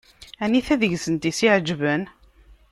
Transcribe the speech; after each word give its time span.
Anita 0.43 0.75
deg-sent 0.81 1.29
i 1.29 1.31
s-iɛeǧben? 1.37 2.03